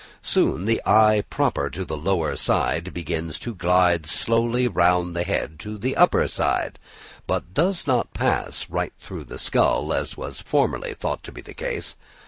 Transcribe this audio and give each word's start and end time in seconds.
Soon 0.23 0.65
the 0.65 0.81
eye 0.83 1.23
proper 1.29 1.69
to 1.69 1.85
the 1.85 1.95
lower 1.95 2.35
side 2.35 2.91
begins 2.91 3.37
to 3.37 3.53
glide 3.53 4.07
slowly 4.07 4.67
round 4.67 5.15
the 5.15 5.21
head 5.21 5.59
to 5.59 5.77
the 5.77 5.95
upper 5.95 6.27
side; 6.27 6.79
but 7.27 7.53
does 7.53 7.85
not 7.85 8.11
pass 8.11 8.67
right 8.67 8.93
through 8.97 9.25
the 9.25 9.37
skull, 9.37 9.93
as 9.93 10.17
was 10.17 10.39
formerly 10.41 10.95
thought 10.95 11.21
to 11.21 11.31
be 11.31 11.41
the 11.41 11.53
case. 11.53 11.95